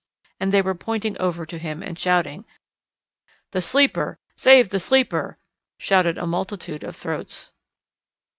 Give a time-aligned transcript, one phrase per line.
[0.39, 2.43] And they were pointing over to him and shouting.
[3.51, 4.17] "The Sleeper!
[4.35, 5.37] Save the Sleeper!"
[5.77, 7.51] shouted a multitude of throats.